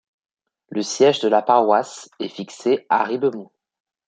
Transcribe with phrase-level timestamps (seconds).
[0.69, 3.51] Le siège de la paroisse est fixé à Ribemont.